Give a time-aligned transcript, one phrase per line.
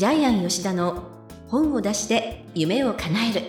[0.00, 1.02] ジャイアン吉田の
[1.48, 3.42] 本を出して夢を叶える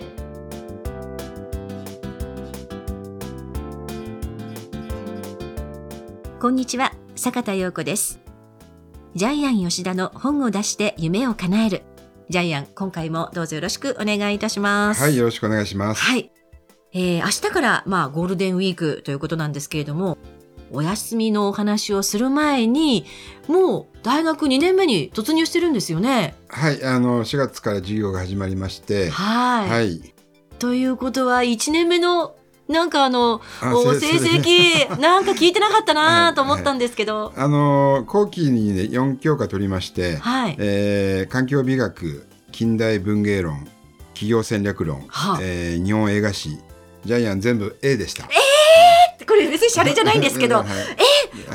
[6.38, 8.20] こんにちは坂田陽子です
[9.14, 11.84] ジャイアン吉田の本を出して夢を叶える
[12.28, 16.02] ジャイアン今回もどうぞよろしくお願いいたしますはい、よろしくお願いします。
[16.02, 16.30] はい。
[16.92, 20.18] えー、明日から、まあ、ゴールデンウィークということなんですけれども、
[20.72, 23.04] お休みのお話をする前に、
[23.46, 26.34] もう大学2年目に突入してるんですよね。
[26.48, 29.68] はい、あの4月から授業が始まりまして、はい。
[29.68, 30.14] はい。
[30.58, 32.34] ということは、1年目の、
[32.68, 37.32] なんかあの、あお成績、 なんか聞いてなかったはいなと思ったんですけど。
[37.36, 40.56] あの後期にね4教科取りまして、はい。
[40.58, 43.66] えー環境美学、近代文芸論、
[44.14, 46.58] 企業戦略論、はあえー日本映画史、
[47.04, 48.28] ジャイアン全部 A でした。
[49.26, 50.66] これ別にシャレじゃないんですけど、はい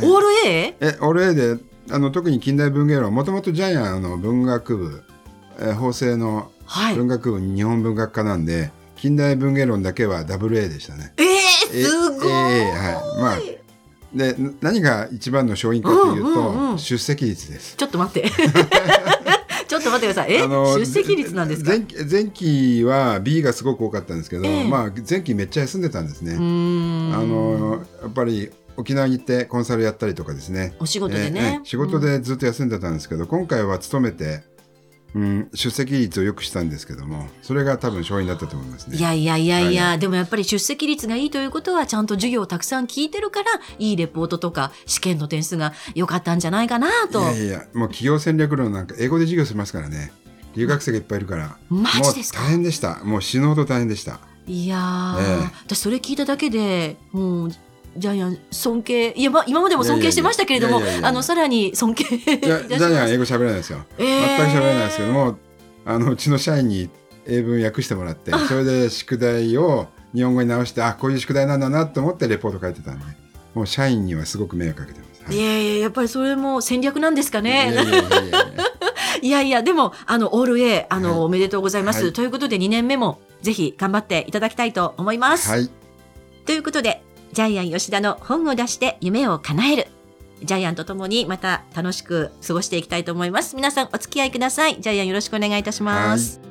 [0.03, 0.75] オール A?
[0.79, 1.57] え、俺 A で
[1.89, 5.03] あの特に近代文芸論、もともとジャイアンあの文学部、
[5.59, 6.95] えー法政のはい。
[6.95, 11.13] 文学部日本文学科なんで、近代文芸論だけは WA でしたね。
[11.17, 13.37] えー、すごい、ええはいまあ
[14.13, 17.75] でん何が一番の勝因かというと、うんうんうん出席率です。
[17.75, 18.29] ちょっと待って。
[19.87, 20.33] と待ってください。
[20.33, 21.71] え、あの出席率なんですか？
[21.71, 26.35] 前前期は B がすごく多かったんですけど、ええまあ前期めっちゃ休んでたんですね。
[26.35, 30.75] あのやっぱり沖縄に行ってコンサルやったりとかですね。
[30.79, 34.43] お仕事でね、ええええ仕事でずっと休んでたんですけど、今回は勤めて、
[35.15, 38.97] うん、出席率を良くしたんですけども、それが多分勝因だったと思いますね。
[38.97, 43.49] いやいやいやいや、はでもやっぱり出席率がいいということはちゃんと授業をたくさん聞いてるから
[43.79, 50.11] いいレポートとか試験の点数が良かったんじゃないかなといやいや、もう企業戦略論なんか英語で授業しますからね。
[50.55, 51.57] 留学生がいっぱいいるから。
[51.69, 52.39] マジですか？
[52.41, 53.03] もう大変でした。
[53.03, 54.19] もう死ぬほど大変でした。
[54.47, 57.51] いやー、ええ私それ聞いただけでもう
[57.95, 63.79] ジャイアン尊敬いや、ま、今までも尊敬してましたけれどもあのさらに尊敬ジャイアン英語喋れないですよ。
[63.97, 65.37] 全く喋れないですけども、
[65.85, 66.89] あのうちの社員に
[67.25, 73.05] 英文訳してもらって、それで宿題を日本語に直して、あ、こういう宿題なんだなと思ってレポート書いてたんで、
[73.53, 75.23] もう社員にはすごく迷惑かけてます。
[75.23, 77.73] はいいやいややっぱりそれも戦略なんですかね
[79.21, 82.03] いやいや、でも、あの、オール A、あの、はいおめでとうございます。
[82.03, 85.49] はいということで、2年目も、ぜひ頑張っていただきたいと思います。
[85.49, 85.69] はい。
[86.45, 89.87] ということで、ジャイアン吉田の本を出して夢を叶える。
[90.43, 93.55] ジャイアンと共にまた楽しく過ごしていきたいと思います。
[93.55, 94.79] 皆さんお付き合いください。
[94.79, 96.41] ジャイアンよろしくお願いいたします。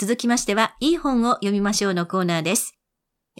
[0.00, 2.72] 続きましては、いい本を読みましょうのコーナーです。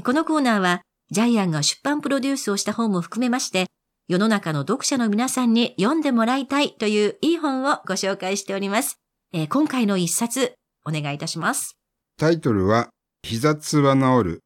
[0.05, 3.67] このコーナーは、ジャイアンが出版プロデュースをした本も含めまして、
[4.09, 9.00] 世の中の読者の皆さんに読んでもらいたいといういい本をご紹介しております。
[9.33, 10.55] えー今回の一冊、
[10.85, 11.77] お願いいたします。
[12.19, 12.89] タイトルは、
[13.23, 14.41] 膝痛は治る。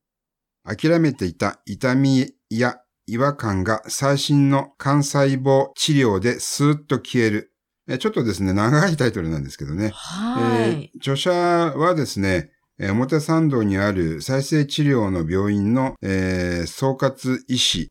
[0.67, 7.53] 諦めていた痛みや違和感が最新の幹細胞治療でスーッと消える。
[7.89, 9.89] えちょっとですね、長いタイトルなんですけどね。
[9.95, 10.45] はい。
[10.45, 17.89] えー著者はですね、えー表参道にある再生治療の病院の、えー総括医師、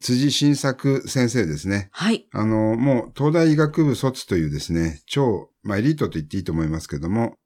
[0.00, 1.88] 辻新作先生ですね。
[1.92, 2.26] はい。
[2.32, 7.36] あの、もう東大医学部卒というですね、超、まあエリートと言っていいと思いますけども、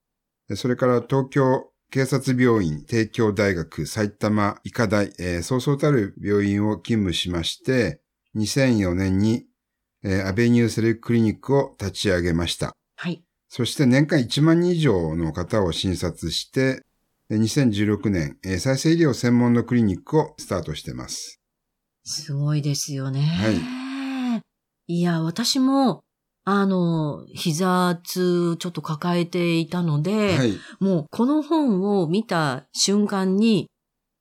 [0.50, 8.00] えそれから東京警察病院、帝京大学、埼玉医科大、えーそうそうたる病院を勤務しまして、
[8.36, 9.46] 2004年に、
[10.02, 12.74] えーアベニューセルクリニックを立ち上げました。
[12.96, 13.22] はい。
[13.48, 16.82] そして年間1万人以上の方を診察して、
[17.30, 21.37] えー2016年、えー再生医療専門のクリニックをスタートしています。
[22.08, 23.20] すごいですよね。。
[23.20, 23.78] はい
[24.90, 26.00] いや、私も、
[26.44, 30.58] あの、膝痛ちょっと抱えていたので、はい。
[30.80, 33.66] もうこの本を見た瞬間に、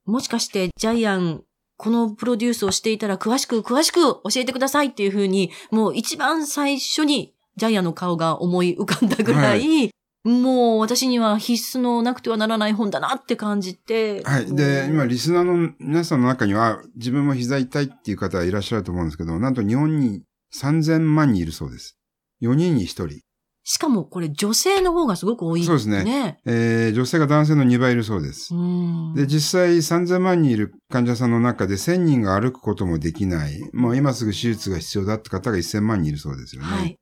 [0.05, 1.43] もしかしてジャイアン、
[1.77, 9.91] このプロデュースをしていたら詳しく詳しく教えてくださいっていうふうに、もう一番最初にジャイアンの顔が思い浮かんだぐらい、
[10.27, 14.21] もう私には必須のなくてはならない本だなって感じて。
[14.23, 14.55] はい。
[14.55, 21.97] で、今、リスナーの皆さんの中には、自分も膝痛いっていう方いらっしゃると思うんですけど、なんと日本に3000万人いるそうです。
[22.41, 23.21] 4人に1人。
[23.69, 26.39] しかもこれ女性の方がすごく多い、そうですねね。
[26.45, 28.55] えー、女性が男性の2倍いるそうです。
[28.55, 29.13] うん。
[29.13, 33.59] で、実際3000万人いる患者さんの中で1000人が歩くこともできない。
[33.73, 36.67] もう今すぐ手術が必要だって方が1000万人いるそうですよね。
[36.69, 36.97] はい。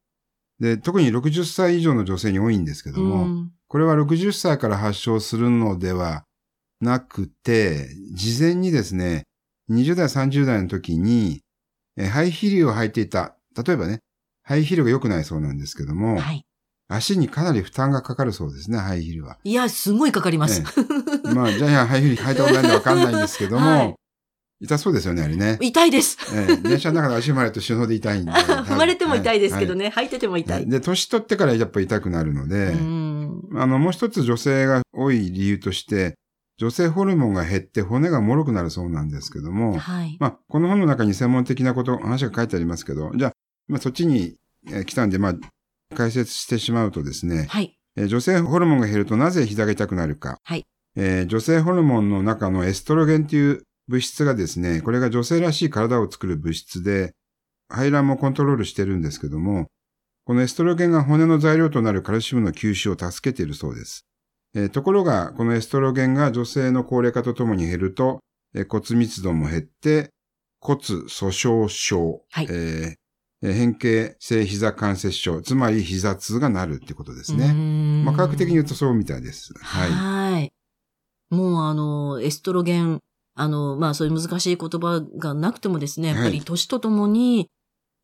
[0.59, 6.23] で、特に60歳以上の女性に多いんですけども、うんこれは60歳から発症するのでは
[6.79, 9.23] なくて、事前にですね、
[9.69, 11.41] 20代、30代の時に、
[11.97, 13.35] えハイヒールを履いていた。
[13.57, 13.99] 例えばね、
[14.43, 16.45] ハイヒールが良くないそうなんですけども、はい。
[16.87, 19.39] 足にかなり負担がかかるそうですね、ハイヒールは。
[19.43, 20.61] いや、すごいかかります。
[20.61, 23.95] えまあ、ジャイアンハイヒール履いたことないんでわかんないんですけども、 はい
[24.61, 25.57] 痛そうですよね、あれね。
[25.61, 26.17] 痛いです。
[26.33, 28.31] ええ電車の中で足踏まれると死ぬほど痛いんで。
[28.65, 29.85] 踏まれても痛いですけどね。
[29.85, 29.93] ね。
[29.95, 30.69] 履いてても痛い。
[30.69, 33.41] で、年取ってからやっぱ痛くなるので、うん。
[33.55, 36.15] あの、もう一つ女性が多い理由として、
[36.57, 40.15] 女性ホルモンが減って骨が脆くなるそうなんですけども、はい。
[40.19, 43.31] まあ、この本の中に専門的なこと、話が書いてありますけど、じゃあ、
[43.67, 44.35] まあ、そっちに
[44.67, 45.35] えー来たんで、まあ、
[45.95, 47.77] 解説してしまうとですね、はい。
[47.97, 50.37] えー女性ホルモンが減るとなぜ膝が痛くなるか。
[50.43, 50.65] はい
[50.95, 57.13] えー女性ホルモンの中のエストロゲンという物質がですね、これが女性らしい体を作る物質で、
[57.69, 59.67] 排卵もコントロールしてるんですけども、
[60.25, 64.05] このエストロゲンが骨の材料となるカルシウムの吸収を助けているそうです。
[64.55, 68.19] えーところが、このエストロゲンが女性の高齢化とともに減ると、
[68.55, 70.09] えー骨密度も減って、
[70.59, 72.95] 骨粗鬆症、はいえー
[73.43, 77.53] えー変形性膝関節症、つまり膝痛がなるってことですね。
[77.53, 79.53] ねまあ、科学的に言うとそうみたいです。
[79.61, 79.91] はい。
[79.91, 80.53] はい。
[81.29, 83.01] もうあの、エストロゲン、
[83.35, 87.49] あの、まあそういう難しい言葉がなくてもですね、やっぱりはい年とともに、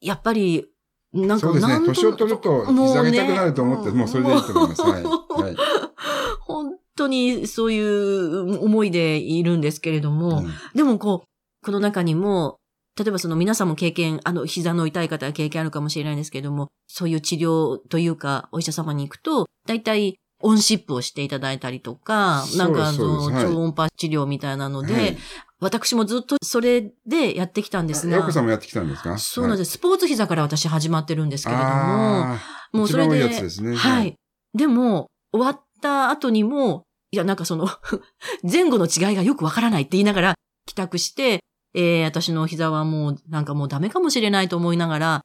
[0.01, 0.67] やっぱり、
[1.13, 1.85] なんかそうですね。
[1.85, 4.81] 年を取ると膝が痛くなると思って、もうそれでいいと思います。
[4.81, 5.03] はい。
[5.03, 5.55] はい。
[6.41, 12.57] 本当にそういう思いでいるんですけれども、うんでもこう、この中にも、
[12.97, 25.17] 例えばその皆さんも経験、あの膝の痛い方は経験あるかもしれないんですけれども、そういう治療というか、お医者様に行くと、大体オンシップをしていただいたりとか、なんかあの、超音波治療みたいなので、はい。
[25.59, 29.11] 私もずっとそれでやってきたんですがヨコ、さんもやってきたんですか？
[29.13, 29.73] でそうなんです。
[29.73, 32.25] スポーツ膝から私始まってるんですすけれども、
[32.73, 33.75] もうそれで、いやつですね。
[33.75, 34.15] はい。
[34.55, 37.69] でも、終わった後にも、いや、なんかその、
[38.49, 40.35] 前後の違いがよくわからないって言いながら
[40.65, 41.41] 帰宅して、
[41.73, 45.21] えー、私の膝はもう、なんかもうダメかもしれないと思いながら、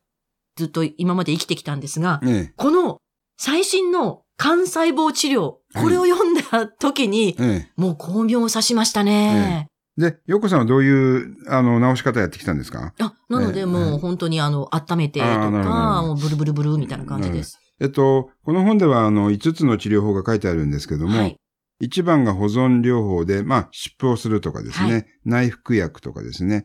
[0.56, 2.98] ずっと今まで生きてきたんですが、ねこの
[3.38, 7.44] 最新の幹細胞治療、これを読んだ時に、え。
[7.44, 9.69] えもう巧妙を指しましたね。
[9.99, 10.11] え。
[10.11, 12.93] で、ヨコさんはどういう、あの、直し方やってきたんですか？
[12.99, 17.59] あ、なのでええもう本当にあの、温めてとか、もうブルブルブルみたいな感じです。
[17.81, 21.37] えっと、この本では、あの、5つの治療法が書いてあるんですけども、はい。
[21.83, 26.65] 1番が保存療法で、まあ、湿布をするとかですね、は内服薬とかですね。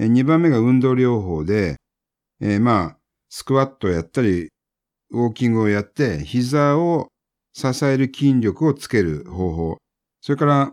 [0.00, 1.76] え2番目が運動療法で、
[2.40, 2.96] えーまあ、
[3.28, 4.48] スクワットをやったり、
[5.10, 7.08] ウォーキングをやって、膝を
[7.54, 9.78] 支える筋力をつける方法。
[10.20, 10.72] それから、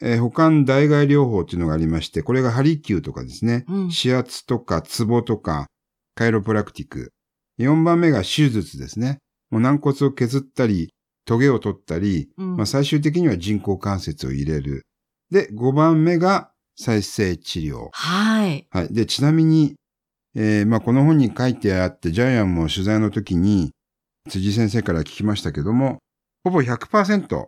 [0.00, 5.66] えー保管代替療法っていうのがありまして、これがハリキューとかですね、うん指圧とかツボとか、
[6.14, 7.12] カイロプラクティック。
[7.58, 9.18] 4番目が手術ですね。
[9.50, 10.90] もう軟骨を削ったり、
[11.24, 14.86] トゲを取ったり、うんまあ、最終的には人工関節を入れる。
[15.30, 17.88] で、5番目が再生治療。
[17.92, 18.66] はい。
[18.70, 18.92] はい。
[18.92, 19.74] で、ちなみに、
[20.40, 23.72] えーまあ、この本に書いてあって、ジャイアンも取材の時に、
[24.28, 25.98] 辻先生から聞きましたけども、
[26.44, 27.46] ほぼ100%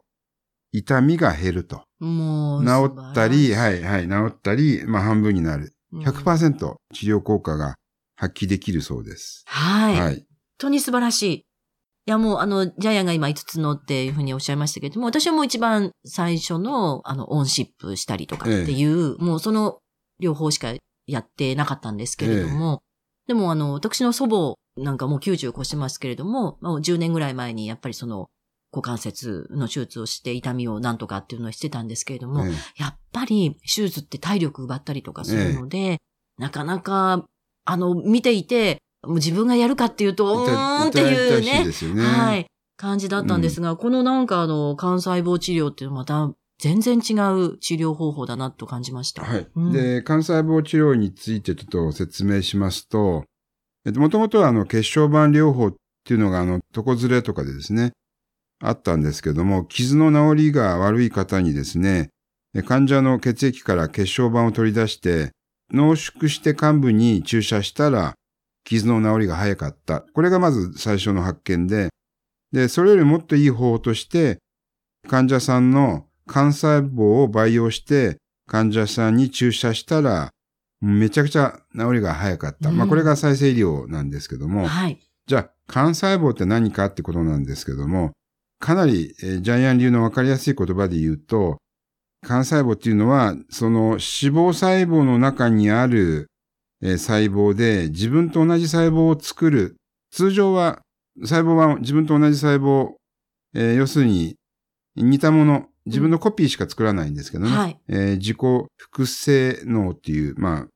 [0.73, 1.83] 痛みが減ると。
[2.01, 2.67] もう。
[2.67, 5.73] 治ったり、はい、はい、治ったり、まあ、半分になる。
[5.93, 7.75] うん100%治療効果が
[8.17, 9.45] 発揮できるそうです。
[9.47, 9.95] はい。
[9.95, 10.27] 本はい。
[10.59, 11.35] 当に素晴らしい。
[11.37, 11.45] い
[12.07, 19.79] や、もう、あの、ジャイアンが今5つのっていうふうにおっしゃいましたけれども、私はもう一番最初の、あの、オンシップしたりとかっていう、もうその
[20.21, 20.73] 両方しか
[21.11, 22.83] やってなかったんですけれども、
[23.27, 28.29] でも、あの、私の祖母なんかもう90越してますけれども、もう10年ぐらい前にやっぱりその、
[28.73, 35.99] 股関節の手術をして痛みをなんとかっていうのをしてたんですけれども、えやっぱり手術って体力奪ったりとかするので、
[36.39, 37.25] なかなか、
[37.65, 42.03] あの、見ていて、もう自分がやるかっていうと、うえーんっていう痛々しいね。
[42.03, 49.25] はい、感じだったんですが、このなんかあの、幹細胞治療っていうのはまた全然違う治療方法だなと感じました。
[49.25, 49.47] はい。
[49.57, 53.25] うんで、幹細胞治療についてちょっと説明しますと、
[53.87, 55.75] えっと、もともとはあの、血小板療法っ
[56.05, 57.93] ていうのがあの、床ずれとかでですね、
[58.63, 62.11] あったんですけども、傷の治りが悪い方にですね、
[62.55, 65.31] え患者の血液から血小板を取り出して、
[65.73, 68.15] 濃縮して患部に注射したら、
[68.65, 70.01] 傷の治りが早かった。
[70.13, 71.89] これがまず最初の発見で、
[72.53, 74.39] で、それよりもっといい方法として、
[75.09, 80.31] 患者さんの幹細胞を培養して、患者さんに注射したら、
[80.81, 82.71] めちゃくちゃ治りが早かった。
[82.71, 84.99] うんまあこれが再生医療なんですけども、はい。
[85.27, 88.13] じゃあ幹細胞って何かってことなんですけども、
[88.59, 91.59] かなり、えージャイアン流のわかりやすい言葉で言うと、
[92.23, 96.29] 幹細胞っていうのは、その脂肪細胞の中にある、
[96.83, 99.77] えー細胞で自分と同じ細胞を作る。
[100.11, 100.81] 通常は、
[101.23, 102.93] 細胞は自分と同じ細胞、
[103.55, 104.37] えー要するに
[104.97, 107.51] 似たもの、自分のコピーしか作らないんですけどね。
[107.51, 107.81] はい。
[107.89, 108.39] えー自己
[108.77, 110.67] 複製脳っていう、まあ、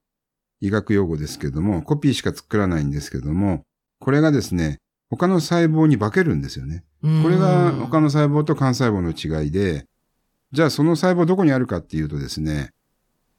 [0.61, 3.65] 医学用語ですけども、コピーしか作らないんですけども、
[4.01, 4.79] これがですね、
[5.11, 6.85] 他の細胞に化けるんですよね。
[7.23, 9.11] これが他の細胞と幹細胞の
[9.43, 9.87] 違いで、
[10.53, 12.71] じゃあその細胞どこにあるかっていうとですね、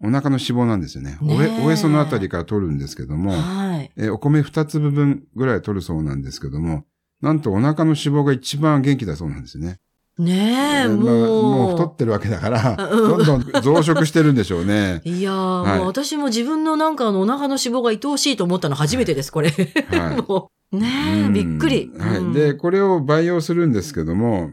[0.02, 1.18] お腹の脂肪なんですよね。
[1.22, 3.92] おへおへそのあたりから取るんですけども、はい。
[3.98, 6.86] えーお米2粒分ぐらい取るそうなんですけども、
[7.22, 9.80] なんとお腹の脂肪が一番元気だそうなんですよね。
[10.18, 11.44] ねえ、もう。
[11.44, 15.02] もう太ってるわけだから、 うんどんどん増殖してるんでしょうね。
[15.06, 19.50] いやー、はいもう私も自分のなんかあのお腹の脂肪が愛おしいと思ったの初めてです、これ。
[19.50, 20.88] はい ね
[21.22, 21.92] え、うんびっくり。
[21.98, 22.18] はい。
[22.18, 24.52] うんで、これを培養するんですけども、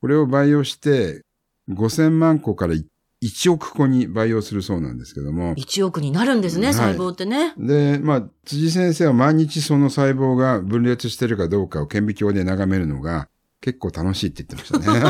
[0.00, 1.22] これを培養して、
[1.70, 7.54] 5000万個から1億個に培養するそうなんですけども、1億になるんですね、はい細胞ってね。
[7.56, 13.28] で、まあ、辻先生は毎日その細胞が分裂してるかどうかを顕微鏡で眺めるのが
[13.64, 15.00] 結構楽しいって言ってましたね。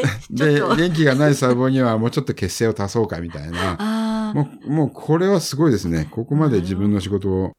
[0.30, 0.74] で、と。
[0.74, 4.32] 元気がない細胞にはもうちょっと血清を足そうかみたいな。
[4.34, 6.08] もう、もうこれはすごいですね。
[6.10, 7.52] ここまで自分の仕事を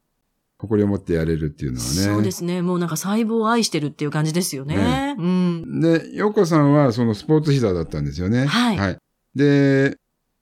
[0.57, 1.91] 誇りを持ってやれるっていうのはね。
[1.91, 2.63] そうですね。
[2.63, 4.77] もうなんか細胞を愛してるっていう感じですよね。
[4.77, 5.79] ねうん。
[5.79, 8.47] で、ヨコさんはそのスポーツ膝だったんですよね。
[8.47, 8.97] はい
[9.35, 9.97] で、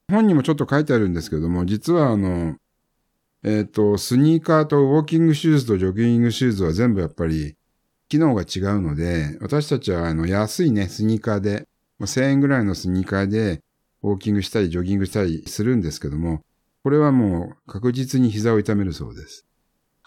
[0.09, 2.55] 本にもちょっと書いてあるんですけども、実はあの、
[3.43, 7.55] えっ、と、スニーカーとウォーキングシューズとジョギングシューズは全部やっぱり
[8.13, 11.67] 機能が違うので、私たちはあの安いね、スニーカーで、
[11.97, 13.61] まあ1000円ぐらいのスニーカーで
[14.03, 16.41] ウォーキングしたりジョギングしたりするんですけども、
[16.83, 19.47] これはもう確実に膝を痛めるそうです。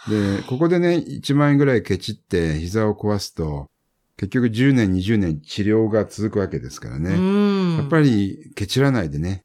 [0.08, 3.66] で、ここでね、1万円ぐらいケチって膝を壊すと、
[4.16, 7.10] 結局10年、20年治療が続くわけですからね。
[7.10, 7.76] うん。
[7.78, 9.42] やっぱりケチらないでね。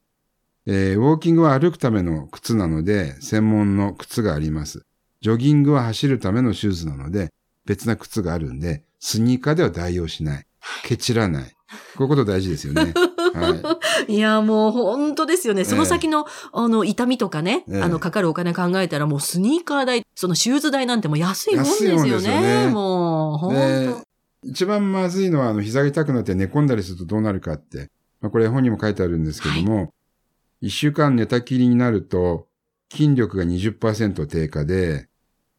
[0.68, 4.86] えーウォーキングは歩くための靴なので、専門の靴があります。
[5.22, 7.32] ジョギングは走るためのシューズなので、
[7.72, 10.46] 別な靴があるんで、スニーカーでは代用しない。
[10.84, 11.56] ケチらない。
[11.96, 12.94] こういうこと大事ですよね。
[13.34, 13.78] は
[14.10, 15.64] いや、もう本当ですよね。
[15.64, 22.66] その先の、あの、痛みとかね、ええあの、かかるお金考えたら、もうスニーカー代、そのシューズ代なんてもう安いもんですよ安いもんですよね。
[22.66, 23.88] ねもう、本で
[24.44, 27.90] 当一番まずいのは、あの、膝が痛くなって寝込んだりするとどうなるかって。
[28.20, 29.94] まあ、これ本にも書いてあるんですけども、
[30.60, 32.48] 一、週間寝たきりになると、
[32.92, 35.08] 筋力が20%低下で、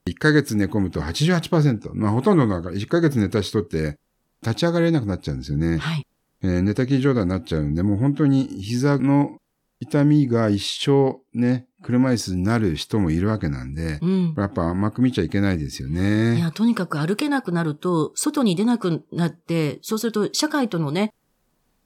[0.08, 1.90] 1ヶ月寝込むと88%。
[1.94, 3.98] まあ、ほとんどなんか、1ヶ月寝た人って、
[4.42, 5.78] 立ち上がれなくなっちゃうんですよね。
[5.78, 6.06] はい。
[6.42, 9.38] えー寝たきり状態になっちゃうんで、もう本当に膝の
[9.78, 14.34] 痛みが一生ね、車椅子になる人もいるわけなんで、うん。
[14.36, 16.40] やっぱ甘く見ちゃいけないですよいね。
[16.40, 21.14] や、とにかく歩けなくなると、外に出なくなって、そうすると社会とのね、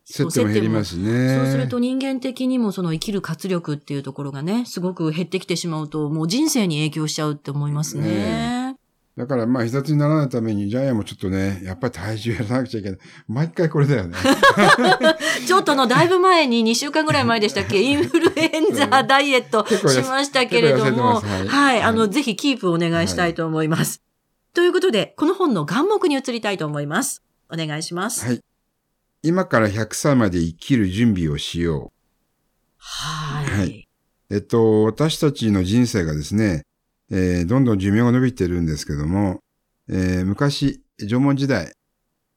[0.09, 1.37] 接点も減りますね。
[1.37, 8.77] そうすると人間的にもその生きる活力っていうところがね、すごく減ってきてしまうと、もう人生に影響しちゃうって思いますね。
[9.17, 12.99] だからまあ、膝痛にならないために、ジャイアンもちょっとね、やっぱり体重やらなくちゃいけない。
[13.27, 14.15] 毎回これだよね。
[15.45, 24.03] ちょっとあの、だいぶ前に2週間ぐらい前でしたっけ、インフルエンザダイエットしましたけれども、はいはい、あの、はいぜひキープお願いしたいと思います。
[24.55, 27.23] ということで、この本の眼目に移りたいと思います。
[27.51, 28.25] お願いします。
[28.25, 28.41] はい。
[29.27, 31.93] 今から100歳まで生きる準備をしよ
[32.79, 33.47] はい。
[33.61, 33.87] はい
[34.31, 34.35] う。
[34.35, 36.63] えっと、私たちの人生がですね、
[37.11, 39.41] えーどんどん寿命が伸びてるんですけども、
[39.89, 41.73] えー昔、縄文時代、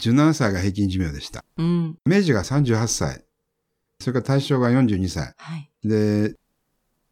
[0.02, 1.44] 17歳が平均寿命でした。
[1.58, 1.98] うん。
[2.06, 3.24] 明治が38歳。
[4.00, 5.34] それから大正が42歳。
[5.38, 5.70] はい。
[5.84, 6.36] で、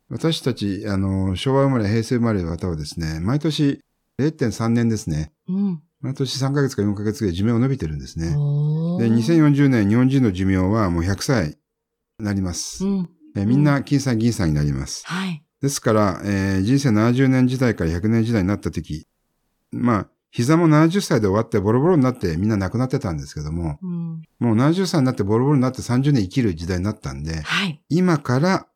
[0.10, 3.82] 私たち、あの、昭和生まれ、平成生まれの方はですね、毎年
[4.20, 5.34] 0.3年ですね。
[5.50, 5.82] うん。
[6.02, 8.28] 毎年3ヶ月か4ヶ月ぐらい寿命が伸びてるんですね。
[8.30, 8.36] で、
[9.10, 11.48] 2040年日本人の寿命はもう100歳
[12.20, 12.86] になります。
[12.86, 13.10] うん。
[13.36, 15.04] えみんな金さん銀さんになります。
[15.06, 15.44] はい。
[15.62, 19.08] ですから、えー人生70年時代から100年時代になった時、
[19.72, 24.22] まあ、膝も70歳で終わってボロボロになってみんな亡くなってたんですけども、うん。
[24.40, 27.82] もう70歳になってボロボロになって30年生きる時代になったんで、はい。
[27.90, 28.68] 今から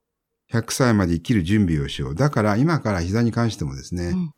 [0.51, 2.15] 100歳まで生きる準備をしよう。
[2.15, 4.33] だから今から膝に関してもですね、うん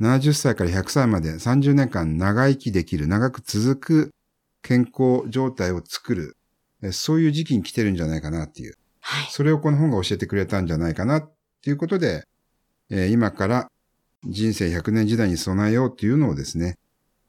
[0.00, 4.10] 70歳から100歳まで30年間長生きできる、長く続く
[4.62, 6.36] 健康状態を作る、
[6.82, 8.76] えそういう時期に来てるんじゃないかなっていう。
[9.00, 9.26] はい。
[9.30, 11.32] それをこの本が教えてくれたんじゃないかなっ
[11.62, 12.24] ていうことで、
[12.90, 13.70] えー今から
[14.24, 16.78] 人生100年時代に備えようっていうのをですね、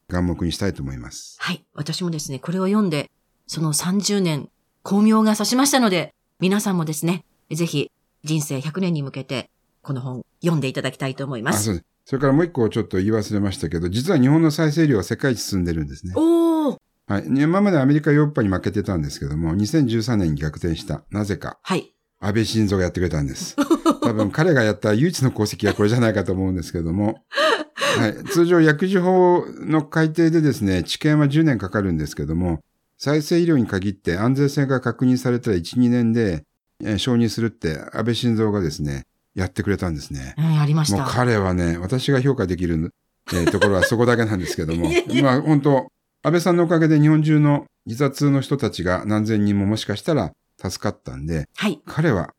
[0.08, 1.36] 眼目にしたいと思います。
[1.40, 1.64] はい。
[1.74, 3.10] 私もですね、これを読んで、
[3.46, 4.48] その30年、
[4.82, 7.90] 巧妙が指しましたので、皆さんもですね、ぜひ
[8.22, 9.50] 人生100年に向けて、
[9.82, 11.64] この本読んでいただきたいと思いまあ、す。
[11.64, 11.86] そうです。
[12.04, 16.12] それからもう一個ちょっと言い忘れましたけど、実は日本の再生量は世界一進んでるんですね。
[16.16, 17.24] おーはい。
[17.26, 21.02] 今までアメリカ、ヨーロッパに負けてたんですけども、2013年に逆転した。
[21.10, 21.58] なぜか。
[21.62, 21.94] はい。
[22.20, 23.56] 安倍晋三がやってくれたんです。
[24.02, 27.20] 多分彼がやった唯一の功績はこれじゃないかと思うんですけども。
[27.98, 28.24] はい。
[28.24, 32.60] 通常薬事法の改定でですね、治験は10年かかるんですけども、
[32.96, 36.44] 再生医療に限って安全性が確認されたら1、2年で、
[36.82, 40.34] えー承認するって安倍晋三がですね、やってくれたんですね。
[40.38, 41.06] うん、ありましもうた。
[41.06, 42.92] 彼はね、私が評価できる、
[43.32, 44.90] えーところは そこだけなんですけども
[45.22, 45.88] まあ本当、
[46.22, 51.80] 安倍さんのおかげで日本中の自殺の人たちが何千人ももしかしたら助かったんで、はい。
[51.86, 52.32] 彼は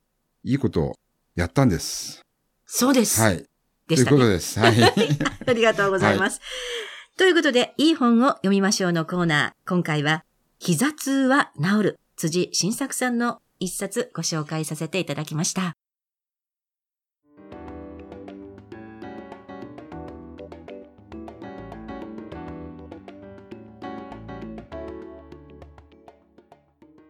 [0.44, 0.96] いいことを
[1.36, 2.22] やったんです。
[2.66, 3.22] そうです。
[3.22, 3.46] はい。
[3.88, 4.16] でしたね。
[4.16, 4.60] ということです。
[4.60, 4.84] はい。
[5.48, 6.42] ありがとうございます。
[7.18, 9.70] ということで、いい本を読みましょうのコーナー。
[9.70, 10.26] 今回は、
[10.60, 12.00] 膝痛は治る。
[12.18, 15.76] 辻新作さんの一冊ご紹介させていただきました。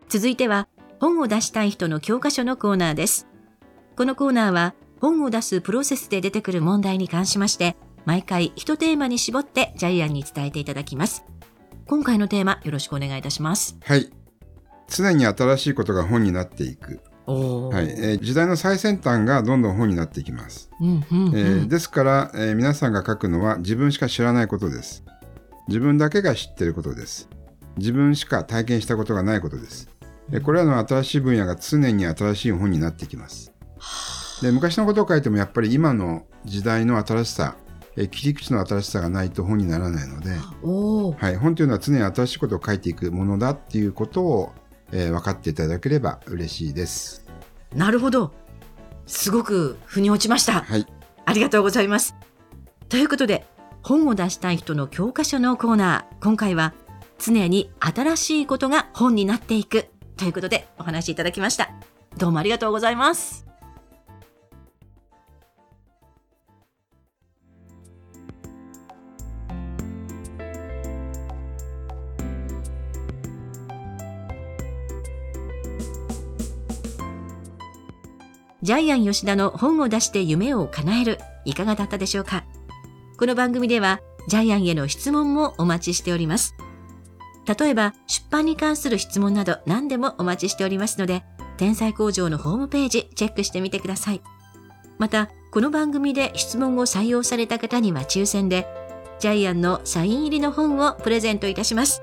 [0.10, 0.68] 続いては、
[1.00, 3.28] 本を出したい人の教科書のコーナーです。
[3.98, 11.26] このコーナーは、本を出すプロセスで出てくる問題に関しまして、毎回一テーマに絞ってジャイアンに伝えていただきます。
[11.88, 13.78] 今回のテーマ、よろしくお願いいたします。
[13.84, 14.12] はい。
[14.88, 17.02] 常に新しいことが本になっていく。
[17.28, 17.90] おはい。
[17.90, 20.70] えー時代の最先端がどんどん本になっていきます。
[20.80, 25.04] うんうんうんえーですから、えー皆さんが書くのは自分しか知らないことです。
[25.68, 27.28] 自分だけが知っていることです。
[27.78, 29.90] 自分しか体験したことがないことです。
[30.32, 33.54] えーこれらの新しい分野が常に新しい本になってきます。
[34.42, 37.56] で昔のことを書いてもやっぱり今の時代の新しさ、
[37.96, 44.54] えー切り口の新しさがないと本にならないので、はい、本というのは常に新しいことを書いていくものだっていうことを、
[44.92, 47.26] えー分かっていただければ嬉しいです。
[47.74, 48.32] なるほど。
[49.06, 50.62] すごく腑に落ちました。
[50.62, 50.86] はい。
[51.26, 52.16] ありがとうございます。
[52.90, 53.46] ということで、
[53.84, 56.24] 本を出したい人の教科書のコーナー。
[56.24, 56.74] 今回は、
[57.18, 59.88] 常に新しいことが本になっていく。
[60.18, 61.70] ということで、お話しいただきました。
[62.18, 63.46] どうもありがとうございます。
[78.66, 82.46] ジャイアン吉田の本を出して夢を叶える、いかがだったでしょうか
[83.20, 86.56] この番組では、ジャイアンへの質問もお待ちしております。
[87.48, 91.24] 例えば、出版に関する質問など何でもお待ちしておりますので、
[91.58, 94.22] 天才工場のホームページチェックしてみてください。
[94.98, 98.68] また、この番組で質問を採用された方には抽選で、
[99.20, 102.02] ジャイアンのサイン入りの本をプレゼントいたします。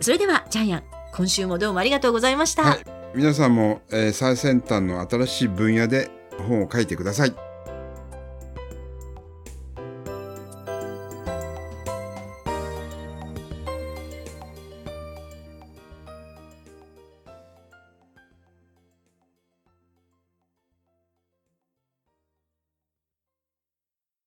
[0.00, 0.82] それでは、ジャイアン、
[1.14, 2.62] 今週もどうもありがとうございました。
[2.62, 6.10] はい皆さんも、えー最先端の新しい分野で
[6.48, 7.51] 本を書いてください。